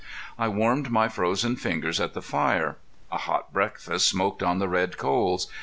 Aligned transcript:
I 0.35 0.47
warmed 0.47 0.89
my 0.89 1.07
frozen 1.09 1.55
fingers 1.57 1.99
at 1.99 2.15
the 2.15 2.23
fire. 2.23 2.77
A 3.11 3.19
hot 3.19 3.53
breakfast 3.53 4.07
smoked 4.09 4.41
on 4.41 4.57
the 4.57 4.67
red 4.67 4.97
coals. 4.97 5.45